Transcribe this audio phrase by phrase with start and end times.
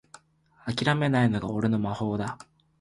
[0.65, 2.39] あきらめないのが俺の魔法だ